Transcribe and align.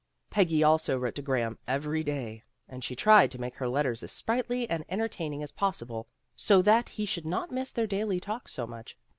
Peggy 0.31 0.63
also 0.63 0.97
wrote 0.97 1.13
to 1.13 1.21
Graham 1.21 1.59
every 1.67 2.01
day, 2.01 2.43
and 2.67 2.83
she 2.83 2.95
tried 2.95 3.29
to 3.29 3.39
make 3.39 3.53
her 3.57 3.67
letters 3.67 4.01
as 4.01 4.11
sprightly 4.11 4.67
and 4.67 4.83
entertaining 4.89 5.43
as 5.43 5.51
possible, 5.51 6.07
so 6.35 6.63
that 6.63 6.89
he 6.89 7.05
should 7.05 7.27
not 7.27 7.51
miss 7.51 7.71
their 7.71 7.85
daily 7.85 8.19
talks 8.19 8.51
so 8.51 8.65
much. 8.65 8.97